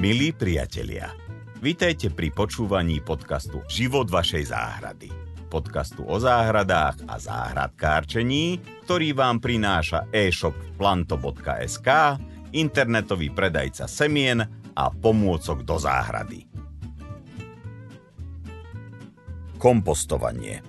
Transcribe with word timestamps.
Milí 0.00 0.32
priatelia, 0.32 1.12
vítajte 1.60 2.08
pri 2.08 2.32
počúvaní 2.32 3.04
podcastu 3.04 3.60
Život 3.68 4.08
vašej 4.08 4.48
záhrady. 4.48 5.12
Podcastu 5.52 6.08
o 6.08 6.16
záhradách 6.16 7.04
a 7.04 7.20
záhradkárčení, 7.20 8.64
ktorý 8.88 9.12
vám 9.12 9.44
prináša 9.44 10.08
e-shop 10.08 10.56
planto.sk, 10.80 12.16
internetový 12.56 13.28
predajca 13.28 13.84
semien 13.84 14.40
a 14.72 14.88
pomôcok 14.88 15.68
do 15.68 15.76
záhrady. 15.76 16.48
Kompostovanie 19.60 20.64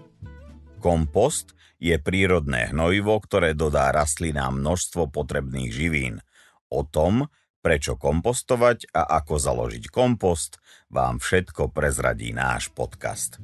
Kompost 0.83 1.55
je 1.79 1.95
prírodné 2.03 2.75
hnojivo, 2.75 3.15
ktoré 3.23 3.55
dodá 3.55 3.95
rastlinám 3.95 4.59
množstvo 4.59 5.07
potrebných 5.07 5.71
živín. 5.71 6.19
O 6.67 6.83
tom, 6.83 7.31
prečo 7.61 7.95
kompostovať 7.95 8.91
a 8.97 9.21
ako 9.21 9.37
založiť 9.37 9.87
kompost, 9.93 10.57
vám 10.89 11.21
všetko 11.21 11.69
prezradí 11.69 12.33
náš 12.33 12.73
podcast. 12.73 13.37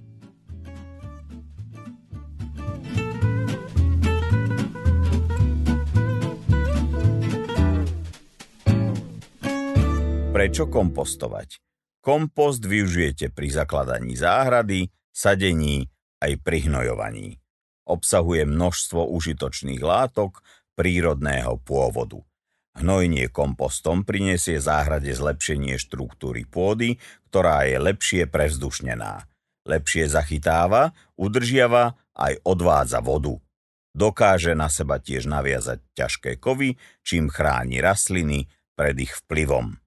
Prečo 10.37 10.69
kompostovať? 10.69 11.49
Kompost 11.97 12.61
využijete 12.61 13.33
pri 13.33 13.49
zakladaní 13.49 14.13
záhrady, 14.13 14.85
sadení 15.09 15.89
aj 16.21 16.45
pri 16.45 16.69
hnojovaní. 16.69 17.41
Obsahuje 17.89 18.45
množstvo 18.45 19.01
užitočných 19.17 19.81
látok 19.81 20.45
prírodného 20.77 21.57
pôvodu. 21.65 22.21
Hnojenie 22.77 23.33
kompostom 23.33 24.05
prinesie 24.05 24.61
záhrade 24.61 25.09
zlepšenie 25.09 25.81
štruktúry 25.81 26.45
pôdy, 26.45 27.01
ktorá 27.33 27.65
je 27.65 27.81
lepšie 27.81 28.29
prevzdušnená. 28.29 29.25
Lepšie 29.65 30.05
zachytáva, 30.05 30.93
udržiava 31.17 31.97
aj 32.13 32.37
odvádza 32.45 33.01
vodu. 33.01 33.41
Dokáže 33.97 34.53
na 34.53 34.69
seba 34.69 35.01
tiež 35.01 35.25
naviazať 35.25 35.81
ťažké 35.97 36.37
kovy, 36.37 36.77
čím 37.01 37.33
chráni 37.33 37.81
rastliny 37.81 38.45
pred 38.77 38.93
ich 39.01 39.25
vplyvom. 39.25 39.81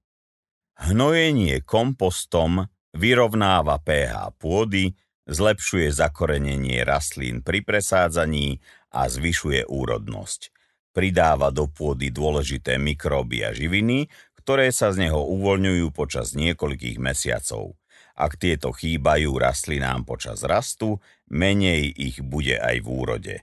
Hnojenie 0.91 1.63
kompostom 1.63 2.67
vyrovnáva 2.91 3.79
pH 3.87 4.35
pôdy, 4.35 4.99
zlepšuje 5.31 5.95
zakorenenie 5.95 6.83
rastlín 6.83 7.47
pri 7.47 7.63
presádzaní 7.63 8.59
a 8.91 9.07
zvyšuje 9.07 9.71
úrodnosť 9.71 10.60
pridáva 10.91 11.55
do 11.55 11.71
pôdy 11.71 12.11
dôležité 12.11 12.77
mikróby 12.77 13.47
a 13.47 13.51
živiny, 13.55 14.11
ktoré 14.41 14.73
sa 14.75 14.91
z 14.91 15.07
neho 15.07 15.21
uvoľňujú 15.21 15.87
počas 15.95 16.35
niekoľkých 16.35 16.99
mesiacov. 16.99 17.77
Ak 18.19 18.37
tieto 18.37 18.75
chýbajú 18.75 19.33
rastlinám 19.39 20.05
počas 20.05 20.45
rastu, 20.45 21.01
menej 21.31 21.89
ich 21.89 22.21
bude 22.21 22.59
aj 22.59 22.77
v 22.83 22.89
úrode. 22.89 23.35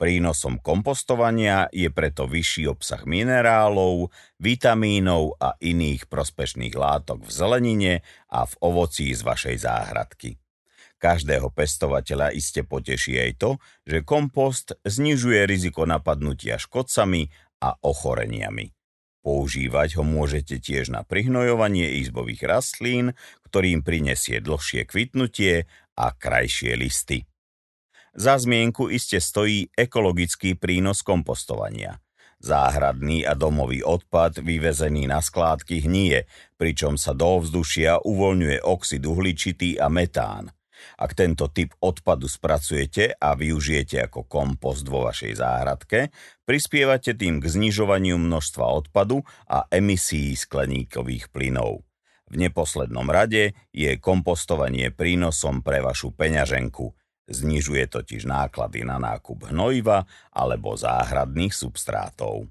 Prínosom 0.00 0.56
kompostovania 0.64 1.68
je 1.76 1.92
preto 1.92 2.24
vyšší 2.24 2.64
obsah 2.72 3.04
minerálov, 3.04 4.08
vitamínov 4.40 5.36
a 5.36 5.60
iných 5.60 6.08
prospešných 6.08 6.72
látok 6.72 7.28
v 7.28 7.30
zelenine 7.30 7.94
a 8.32 8.48
v 8.48 8.54
ovocí 8.64 9.12
z 9.12 9.20
vašej 9.20 9.56
záhradky. 9.60 10.40
Každého 11.00 11.48
pestovateľa 11.56 12.36
iste 12.36 12.60
poteší 12.60 13.16
aj 13.16 13.32
to, 13.40 13.50
že 13.88 14.04
kompost 14.04 14.76
znižuje 14.84 15.48
riziko 15.48 15.88
napadnutia 15.88 16.60
škodcami 16.60 17.24
a 17.64 17.72
ochoreniami. 17.80 18.68
Používať 19.24 19.96
ho 19.96 20.04
môžete 20.04 20.60
tiež 20.60 20.92
na 20.92 21.00
prihnojovanie 21.00 22.04
izbových 22.04 22.44
rastlín, 22.44 23.16
ktorým 23.48 23.80
prinesie 23.80 24.44
dlhšie 24.44 24.84
kvitnutie 24.84 25.64
a 25.96 26.06
krajšie 26.12 26.76
listy. 26.76 27.24
Za 28.12 28.36
zmienku 28.36 28.92
iste 28.92 29.24
stojí 29.24 29.72
ekologický 29.72 30.60
prínos 30.60 31.00
kompostovania. 31.00 31.96
Záhradný 32.44 33.24
a 33.24 33.32
domový 33.32 33.80
odpad 33.80 34.44
vyvezený 34.44 35.08
na 35.08 35.24
skládky 35.24 35.84
hnie, 35.84 36.28
pričom 36.60 37.00
sa 37.00 37.16
do 37.16 37.40
ovzdušia 37.40 38.04
uvoľňuje 38.04 38.64
oxid 38.68 39.00
uhličitý 39.08 39.80
a 39.80 39.88
metán– 39.88 40.52
ak 40.98 41.12
tento 41.16 41.48
typ 41.50 41.74
odpadu 41.80 42.30
spracujete 42.30 43.16
a 43.16 43.34
využijete 43.34 44.04
ako 44.06 44.28
kompost 44.28 44.86
vo 44.86 45.06
vašej 45.08 45.40
záhradke, 45.40 46.14
prispievate 46.44 47.14
tým 47.14 47.40
k 47.40 47.48
znižovaniu 47.48 48.18
množstva 48.18 48.66
odpadu 48.66 49.24
a 49.48 49.66
emisí 49.70 50.36
skleníkových 50.36 51.30
plynov. 51.30 51.82
V 52.30 52.38
neposlednom 52.38 53.10
rade 53.10 53.58
je 53.74 53.90
kompostovanie 53.98 54.94
prínosom 54.94 55.66
pre 55.66 55.82
vašu 55.82 56.14
peňaženku. 56.14 56.94
Znižuje 57.30 57.90
totiž 57.90 58.26
náklady 58.26 58.86
na 58.86 59.02
nákup 59.02 59.50
hnojiva 59.50 60.06
alebo 60.30 60.78
záhradných 60.78 61.50
substrátov. 61.50 62.46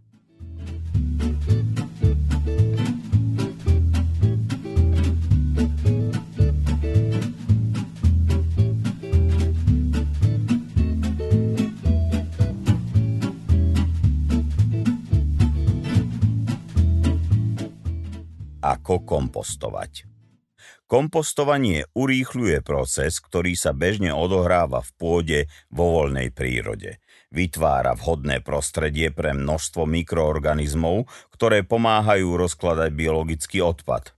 Ako 18.62 19.08
kompostovať. 19.08 20.10
Kompostovanie 20.90 21.86
urýchľuje 21.94 22.66
proces, 22.66 23.22
ktorý 23.22 23.54
sa 23.54 23.78
bežne 23.78 24.10
odohráva 24.10 24.82
v 24.82 24.92
pôde 24.98 25.40
vo 25.70 26.02
voľnej 26.02 26.34
prírode. 26.34 26.98
Vytvára 27.30 27.94
vhodné 27.94 28.42
prostredie 28.42 29.14
pre 29.14 29.38
množstvo 29.38 29.86
mikroorganizmov, 29.86 31.06
ktoré 31.30 31.62
pomáhajú 31.62 32.34
rozkladať 32.34 32.90
biologický 32.98 33.62
odpad. 33.62 34.18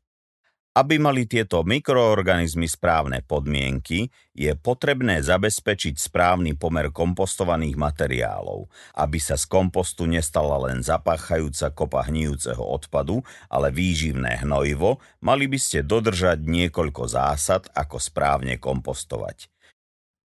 Aby 0.72 1.04
mali 1.04 1.28
tieto 1.28 1.68
mikroorganizmy 1.68 2.64
správne 2.64 3.20
podmienky, 3.28 4.08
je 4.32 4.56
potrebné 4.56 5.20
zabezpečiť 5.20 6.00
správny 6.00 6.56
pomer 6.56 6.96
kompostovaných 6.96 7.76
materiálov, 7.76 8.72
aby 8.96 9.20
sa 9.20 9.36
z 9.36 9.52
kompostu 9.52 10.08
nestala 10.08 10.56
len 10.72 10.80
zapáchajúca 10.80 11.76
kopa 11.76 12.08
hnijúceho 12.08 12.64
odpadu, 12.64 13.20
ale 13.52 13.68
výživné 13.76 14.48
hnojivo, 14.48 15.04
mali 15.20 15.52
by 15.52 15.60
ste 15.60 15.84
dodržať 15.84 16.40
niekoľko 16.40 17.04
zásad, 17.04 17.68
ako 17.76 18.00
správne 18.00 18.56
kompostovať. 18.56 19.52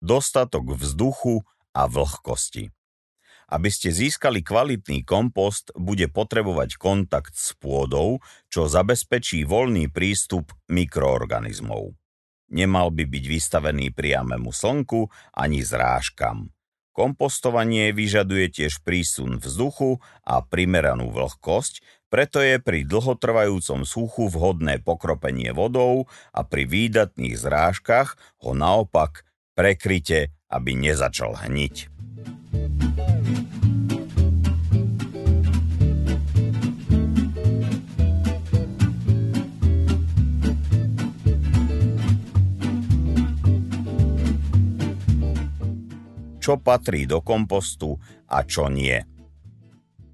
Dostatok 0.04 0.76
vzduchu 0.76 1.48
a 1.72 1.88
vlhkosti. 1.88 2.75
Aby 3.46 3.70
ste 3.70 3.94
získali 3.94 4.42
kvalitný 4.42 5.06
kompost, 5.06 5.70
bude 5.78 6.10
potrebovať 6.10 6.74
kontakt 6.82 7.38
s 7.38 7.54
pôdou, 7.54 8.18
čo 8.50 8.66
zabezpečí 8.66 9.46
voľný 9.46 9.86
prístup 9.86 10.50
mikroorganizmov. 10.66 11.94
Nemal 12.50 12.94
by 12.94 13.06
byť 13.06 13.24
vystavený 13.26 13.94
priamému 13.94 14.50
slnku 14.50 15.10
ani 15.34 15.62
zrážkam. 15.62 16.50
Kompostovanie 16.96 17.92
vyžaduje 17.92 18.48
tiež 18.48 18.80
prísun 18.80 19.36
vzduchu 19.36 20.00
a 20.24 20.40
primeranú 20.40 21.12
vlhkosť, 21.12 21.84
preto 22.08 22.40
je 22.40 22.56
pri 22.56 22.88
dlhotrvajúcom 22.88 23.84
suchu 23.84 24.32
vhodné 24.32 24.80
pokropenie 24.80 25.52
vodou 25.52 26.08
a 26.32 26.40
pri 26.46 26.64
výdatných 26.64 27.36
zrážkach 27.36 28.16
ho 28.40 28.56
naopak 28.56 29.28
prekryte, 29.52 30.32
aby 30.48 30.72
nezačal 30.72 31.36
hniť. 31.36 31.95
Čo 46.46 46.62
patrí 46.62 47.10
do 47.10 47.18
kompostu 47.26 47.98
a 48.30 48.46
čo 48.46 48.70
nie. 48.70 49.02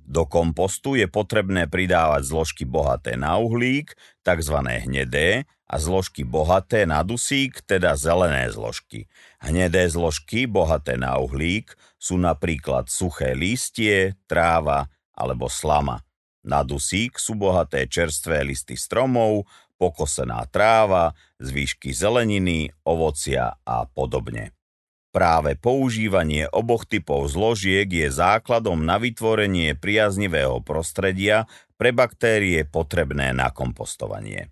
Do 0.09 0.25
kompostu 0.25 0.97
je 0.97 1.05
potrebné 1.05 1.69
pridávať 1.69 2.25
zložky 2.25 2.65
bohaté 2.65 3.21
na 3.21 3.37
uhlík, 3.37 3.93
tzv. 4.25 4.57
hnedé, 4.65 5.45
a 5.73 5.81
zložky 5.81 6.21
bohaté 6.21 6.85
na 6.85 7.01
dusík, 7.01 7.65
teda 7.65 7.97
zelené 7.97 8.45
zložky. 8.53 9.09
Hnedé 9.41 9.89
zložky 9.89 10.45
bohaté 10.45 11.01
na 11.01 11.17
uhlík 11.17 11.73
sú 11.97 12.21
napríklad 12.21 12.93
suché 12.93 13.33
lístie, 13.33 14.21
tráva 14.29 14.93
alebo 15.17 15.49
slama. 15.49 16.05
Na 16.45 16.61
dusík 16.61 17.17
sú 17.17 17.41
bohaté 17.41 17.89
čerstvé 17.89 18.45
listy 18.45 18.77
stromov, 18.77 19.49
pokosená 19.81 20.45
tráva, 20.53 21.17
zvýšky 21.41 21.89
zeleniny, 21.97 22.69
ovocia 22.85 23.57
a 23.65 23.89
podobne. 23.89 24.53
Práve 25.13 25.61
používanie 25.61 26.49
oboch 26.49 26.89
typov 26.89 27.29
zložiek 27.29 27.85
je 27.85 28.09
základom 28.09 28.81
na 28.81 28.97
vytvorenie 28.97 29.77
priaznivého 29.77 30.65
prostredia 30.65 31.45
pre 31.77 31.93
baktérie 31.93 32.65
potrebné 32.65 33.37
na 33.37 33.53
kompostovanie. 33.53 34.49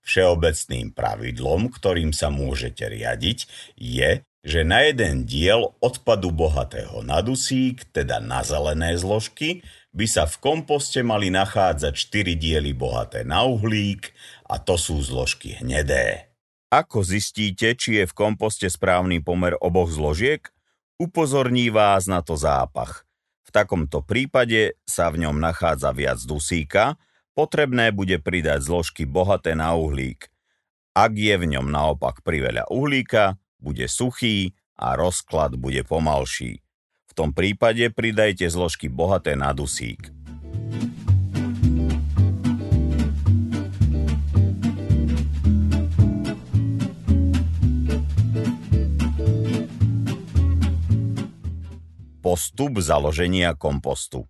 Všeobecným 0.00 0.96
pravidlom, 0.96 1.68
ktorým 1.68 2.16
sa 2.16 2.32
môžete 2.32 2.88
riadiť, 2.88 3.38
je, 3.76 4.24
že 4.40 4.60
na 4.64 4.88
jeden 4.88 5.28
diel 5.28 5.76
odpadu 5.80 6.32
bohatého 6.32 7.04
na 7.04 7.20
dusík, 7.20 7.84
teda 7.92 8.24
na 8.24 8.40
zelené 8.40 8.96
zložky, 8.96 9.60
by 9.92 10.08
sa 10.08 10.24
v 10.24 10.36
komposte 10.40 11.04
mali 11.04 11.28
nachádzať 11.28 11.92
4 11.92 12.40
diely 12.40 12.72
bohaté 12.72 13.24
na 13.24 13.44
uhlík 13.44 14.16
a 14.48 14.56
to 14.60 14.80
sú 14.80 15.00
zložky 15.04 15.60
hnedé. 15.60 16.33
Ako 16.74 17.06
zistíte, 17.06 17.78
či 17.78 18.02
je 18.02 18.04
v 18.10 18.16
komposte 18.18 18.66
správny 18.66 19.22
pomer 19.22 19.54
oboch 19.62 19.94
zložiek? 19.94 20.42
Upozorní 20.98 21.70
vás 21.70 22.10
na 22.10 22.18
to 22.18 22.34
zápach. 22.34 23.06
V 23.46 23.54
takomto 23.54 24.02
prípade 24.02 24.74
sa 24.82 25.06
v 25.14 25.22
ňom 25.22 25.38
nachádza 25.38 25.94
viac 25.94 26.18
dusíka, 26.26 26.98
potrebné 27.38 27.94
bude 27.94 28.18
pridať 28.18 28.66
zložky 28.66 29.06
bohaté 29.06 29.54
na 29.54 29.78
uhlík. 29.78 30.26
Ak 30.98 31.14
je 31.14 31.38
v 31.38 31.46
ňom 31.46 31.70
naopak 31.70 32.26
priveľa 32.26 32.66
uhlíka, 32.66 33.38
bude 33.62 33.86
suchý 33.86 34.58
a 34.74 34.98
rozklad 34.98 35.54
bude 35.54 35.86
pomalší. 35.86 36.58
V 37.06 37.12
tom 37.14 37.30
prípade 37.30 37.86
pridajte 37.94 38.50
zložky 38.50 38.90
bohaté 38.90 39.38
na 39.38 39.54
dusík. 39.54 40.10
Postup 52.34 52.82
založenia 52.82 53.54
kompostu 53.54 54.26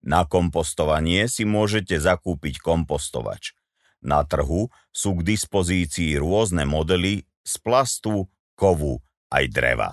na 0.00 0.24
kompostovanie 0.24 1.28
si 1.28 1.44
môžete 1.44 2.00
zakúpiť 2.00 2.60
kompostovač. 2.64 3.52
Na 4.00 4.24
trhu 4.24 4.72
sú 4.88 5.20
k 5.20 5.36
dispozícii 5.36 6.16
rôzne 6.16 6.64
modely 6.64 7.28
z 7.44 7.54
plastu, 7.60 8.32
kovu 8.56 9.04
aj 9.28 9.44
dreva. 9.52 9.90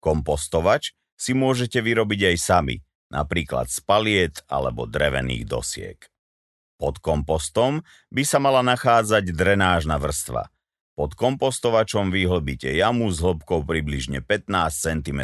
Kompostovač 0.00 0.96
si 1.12 1.36
môžete 1.36 1.84
vyrobiť 1.84 2.34
aj 2.34 2.36
sami, 2.40 2.76
napríklad 3.12 3.68
z 3.68 3.84
paliet 3.84 4.40
alebo 4.48 4.88
drevených 4.88 5.44
dosiek. 5.44 6.00
Pod 6.80 7.04
kompostom 7.04 7.84
by 8.08 8.22
sa 8.24 8.40
mala 8.40 8.64
nachádzať 8.64 9.28
drenážna 9.30 10.00
vrstva. 10.00 10.53
Pod 10.94 11.18
kompostovačom 11.18 12.14
vyhlbíte 12.14 12.70
jamu 12.70 13.10
s 13.10 13.18
hĺbkou 13.18 13.66
približne 13.66 14.22
15 14.22 14.70
cm. 14.70 15.20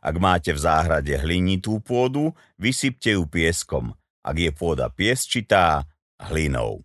Ak 0.00 0.16
máte 0.16 0.56
v 0.56 0.60
záhrade 0.64 1.12
hlinitú 1.20 1.84
pôdu, 1.84 2.32
vysypte 2.56 3.12
ju 3.12 3.28
pieskom. 3.28 3.92
Ak 4.24 4.40
je 4.40 4.48
pôda 4.56 4.88
piesčitá, 4.88 5.84
hlinou. 6.16 6.80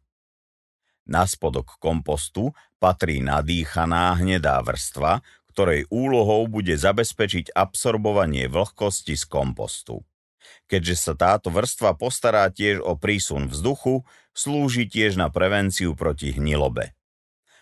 Na 1.08 1.24
spodok 1.24 1.80
kompostu 1.80 2.52
patrí 2.84 3.24
nadýchaná 3.24 4.20
hnedá 4.20 4.60
vrstva, 4.60 5.24
ktorej 5.56 5.88
úlohou 5.88 6.52
bude 6.52 6.76
zabezpečiť 6.76 7.56
absorbovanie 7.56 8.52
vlhkosti 8.52 9.16
z 9.16 9.24
kompostu. 9.24 10.04
Keďže 10.68 10.96
sa 11.00 11.14
táto 11.16 11.48
vrstva 11.48 11.96
postará 11.96 12.48
tiež 12.52 12.84
o 12.84 13.00
prísun 13.00 13.48
vzduchu, 13.48 14.04
slúži 14.36 14.88
tiež 14.88 15.16
na 15.16 15.32
prevenciu 15.32 15.96
proti 15.96 16.36
hnilobe. 16.36 16.92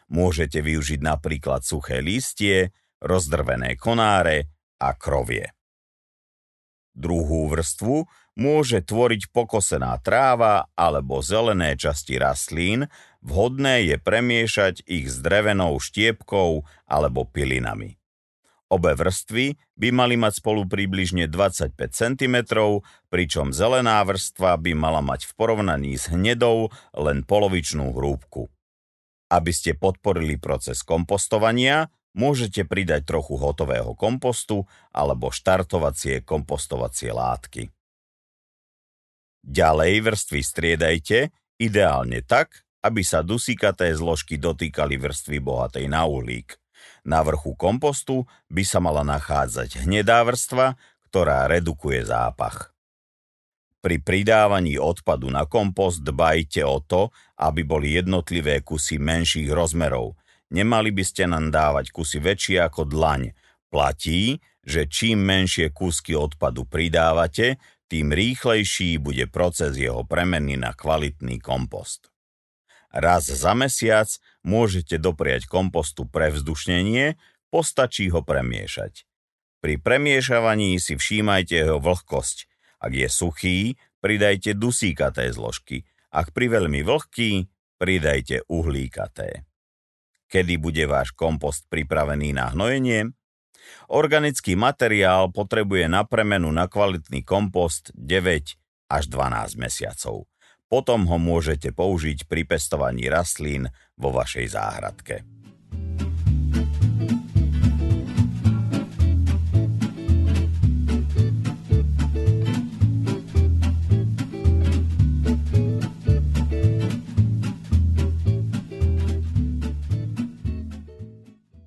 Môžete 0.10 0.66
využiť 0.66 1.06
napríklad 1.06 1.62
suché 1.62 2.02
listie, 2.02 2.74
rozdrvené 3.00 3.78
konáre 3.78 4.50
a 4.82 4.98
krovie. 4.98 5.54
Druhú 6.98 7.48
vrstvu 7.48 8.10
môže 8.36 8.84
tvoriť 8.84 9.32
pokosená 9.32 9.96
tráva 10.02 10.68
alebo 10.74 11.22
zelené 11.24 11.78
časti 11.80 12.20
rastlín, 12.20 12.92
vhodné 13.24 13.88
je 13.88 13.96
premiešať 14.02 14.84
ich 14.90 15.08
s 15.08 15.22
drevenou 15.22 15.78
štiepkou 15.80 16.66
alebo 16.90 17.24
pilinami. 17.24 17.96
Obe 18.70 18.94
vrstvy 18.94 19.58
by 19.82 19.90
mali 19.90 20.14
mať 20.14 20.46
spolu 20.46 20.62
približne 20.70 21.26
25 21.26 21.74
cm, 21.90 22.36
pričom 23.10 23.50
zelená 23.50 23.98
vrstva 24.06 24.62
by 24.62 24.78
mala 24.78 25.02
mať 25.02 25.26
v 25.26 25.32
porovnaní 25.34 25.98
s 25.98 26.06
hnedou 26.06 26.70
len 26.94 27.26
polovičnú 27.26 27.98
hrúbku. 27.98 28.46
Aby 29.30 29.54
ste 29.54 29.78
podporili 29.78 30.42
proces 30.42 30.82
kompostovania, 30.82 31.94
môžete 32.18 32.66
pridať 32.66 33.06
trochu 33.06 33.38
hotového 33.38 33.94
kompostu 33.94 34.66
alebo 34.90 35.30
štartovacie 35.30 36.26
kompostovacie 36.26 37.14
látky. 37.14 37.70
Ďalej 39.46 39.94
vrstvy 40.04 40.42
striedajte, 40.44 41.18
ideálne 41.62 42.26
tak, 42.26 42.68
aby 42.84 43.06
sa 43.06 43.24
dusíkaté 43.24 43.92
zložky 43.96 44.36
dotýkali 44.36 45.00
vrstvy 45.00 45.38
bohatej 45.40 45.86
na 45.88 46.04
uhlík. 46.08 46.60
Na 47.08 47.24
vrchu 47.24 47.56
kompostu 47.56 48.28
by 48.52 48.64
sa 48.68 48.84
mala 48.84 49.04
nachádzať 49.08 49.84
hnedá 49.88 50.24
vrstva, 50.28 50.76
ktorá 51.08 51.48
redukuje 51.48 52.04
zápach. 52.04 52.76
Pri 53.80 54.04
pridávaní 54.04 54.76
odpadu 54.76 55.32
na 55.32 55.48
kompost 55.48 56.04
dbajte 56.04 56.68
o 56.68 56.84
to, 56.84 57.16
aby 57.40 57.64
boli 57.64 57.96
jednotlivé 57.96 58.60
kusy 58.60 59.00
menších 59.00 59.48
rozmerov. 59.56 60.20
Nemali 60.52 60.92
by 60.92 61.04
ste 61.08 61.32
nám 61.32 61.48
dávať 61.48 61.96
kusy 61.96 62.20
väčšie 62.20 62.60
ako 62.60 62.84
dlaň. 62.84 63.32
Platí, 63.72 64.44
že 64.66 64.90
čím 64.90 65.24
menšie 65.24 65.72
kúsky 65.72 66.12
odpadu 66.12 66.68
pridávate, 66.68 67.56
tým 67.88 68.12
rýchlejší 68.12 69.00
bude 69.00 69.32
proces 69.32 69.80
jeho 69.80 70.04
premeny 70.04 70.60
na 70.60 70.76
kvalitný 70.76 71.40
kompost. 71.40 72.12
Raz 72.90 73.30
za 73.30 73.54
mesiac 73.54 74.10
môžete 74.42 74.98
dopriať 74.98 75.46
kompostu 75.46 76.10
pre 76.10 76.34
vzdušnenie, 76.34 77.16
postačí 77.54 78.10
ho 78.12 78.26
premiešať. 78.26 79.06
Pri 79.62 79.78
premiešavaní 79.78 80.82
si 80.82 80.98
všímajte 80.98 81.54
jeho 81.54 81.78
vlhkosť, 81.78 82.49
ak 82.80 82.92
je 82.96 83.08
suchý, 83.12 83.60
pridajte 84.00 84.56
dusíkaté 84.56 85.30
zložky. 85.36 85.84
Ak 86.10 86.32
priveľmi 86.34 86.82
vlhký, 86.82 87.46
pridajte 87.78 88.48
uhlíkaté. 88.50 89.46
Kedy 90.30 90.62
bude 90.62 90.86
váš 90.86 91.14
kompost 91.14 91.66
pripravený 91.68 92.34
na 92.38 92.54
hnojenie? 92.54 93.14
Organický 93.90 94.58
materiál 94.58 95.30
potrebuje 95.30 95.90
na 95.90 96.06
premenu 96.06 96.50
na 96.50 96.66
kvalitný 96.66 97.22
kompost 97.26 97.94
9 97.98 98.90
až 98.90 99.04
12 99.10 99.58
mesiacov. 99.58 100.26
Potom 100.70 101.10
ho 101.10 101.18
môžete 101.18 101.74
použiť 101.74 102.30
pri 102.30 102.46
pestovaní 102.46 103.10
rastlín 103.10 103.74
vo 103.98 104.14
vašej 104.14 104.54
záhradke. 104.54 105.26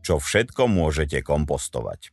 Čo 0.03 0.19
všetko 0.19 0.67
môžete 0.67 1.23
kompostovať. 1.23 2.11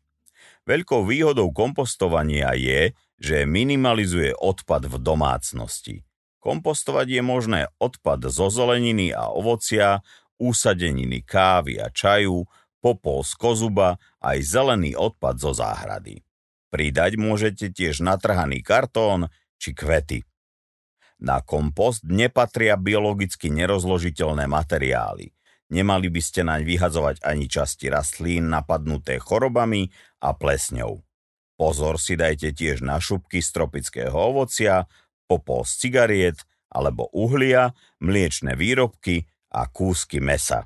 Veľkou 0.70 1.02
výhodou 1.04 1.50
kompostovania 1.50 2.54
je, 2.54 2.94
že 3.18 3.50
minimalizuje 3.50 4.38
odpad 4.38 4.86
v 4.86 4.96
domácnosti. 5.02 6.06
Kompostovať 6.40 7.20
je 7.20 7.22
možné 7.26 7.62
odpad 7.82 8.30
zo 8.32 8.48
zeleniny 8.48 9.12
a 9.12 9.28
ovocia, 9.34 10.06
úsadeniny 10.40 11.26
kávy 11.26 11.82
a 11.84 11.92
čaju, 11.92 12.48
popol 12.80 13.28
z 13.28 13.34
kozuba 13.36 14.00
aj 14.24 14.40
zelený 14.40 14.96
odpad 14.96 15.36
zo 15.36 15.52
záhrady. 15.52 16.24
Pridať 16.72 17.18
môžete 17.20 17.74
tiež 17.74 18.00
natrhaný 18.00 18.64
kartón 18.64 19.28
či 19.60 19.76
kvety. 19.76 20.24
Na 21.20 21.44
kompost 21.44 22.08
nepatria 22.08 22.80
biologicky 22.80 23.52
nerozložiteľné 23.52 24.48
materiály. 24.48 25.36
Nemali 25.70 26.10
by 26.10 26.22
ste 26.22 26.42
naň 26.42 26.66
vyhadzovať 26.66 27.22
ani 27.22 27.46
časti 27.46 27.94
rastlín 27.94 28.50
napadnuté 28.50 29.22
chorobami 29.22 29.94
a 30.18 30.34
plesňou. 30.34 31.06
Pozor 31.60 32.02
si 32.02 32.18
dajte 32.18 32.56
tiež 32.58 32.82
na 32.82 32.98
šupky 32.98 33.44
z 33.44 33.50
tropického 33.54 34.16
ovocia, 34.16 34.90
popol 35.30 35.68
z 35.68 35.74
cigariet 35.86 36.38
alebo 36.74 37.10
uhlia, 37.14 37.78
mliečne 38.02 38.58
výrobky 38.58 39.30
a 39.54 39.70
kúsky 39.70 40.22
mesa. 40.22 40.66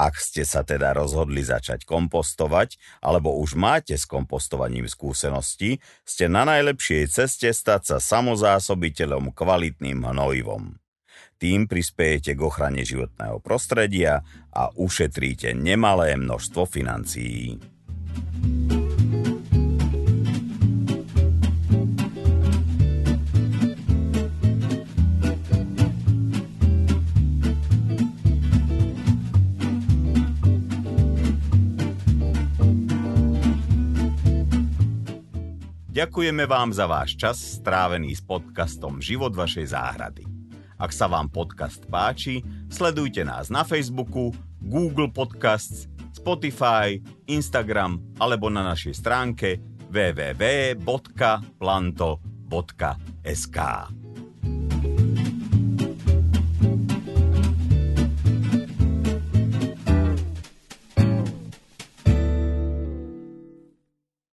Ak 0.00 0.16
ste 0.16 0.48
sa 0.48 0.64
teda 0.64 0.96
rozhodli 0.96 1.44
začať 1.44 1.84
kompostovať, 1.84 2.80
alebo 3.04 3.36
už 3.36 3.52
máte 3.52 4.00
s 4.00 4.08
kompostovaním 4.08 4.88
skúsenosti, 4.88 5.76
ste 6.08 6.24
na 6.24 6.48
najlepšej 6.48 7.12
ceste 7.12 7.52
stať 7.52 7.82
sa 7.84 7.96
samozásobiteľom 8.00 9.36
kvalitným 9.36 10.00
hnojivom. 10.00 10.79
Tým 11.40 11.64
prispejete 11.64 12.36
k 12.36 12.40
ochrane 12.44 12.84
životného 12.84 13.40
prostredia 13.40 14.20
a 14.52 14.68
ušetríte 14.76 15.56
nemalé 15.56 16.12
množstvo 16.20 16.68
financií. 16.68 17.56
Ďakujeme 35.90 36.44
vám 36.44 36.72
za 36.76 36.84
váš 36.84 37.16
čas 37.16 37.36
strávený 37.60 38.12
s 38.12 38.24
podcastom 38.24 39.00
Život 39.00 39.36
vašej 39.36 39.72
záhrady. 39.72 40.29
Ak 40.80 40.96
sa 40.96 41.12
vám 41.12 41.28
podcast 41.28 41.84
páči, 41.92 42.40
sledujte 42.72 43.20
nás 43.20 43.52
na 43.52 43.60
Facebooku, 43.68 44.32
Google 44.64 45.12
Podcasts, 45.12 45.84
Spotify, 46.16 46.96
Instagram 47.28 48.00
alebo 48.16 48.48
na 48.48 48.64
našej 48.64 48.96
stránke 48.96 49.60
www.planto.sk. 49.92 50.80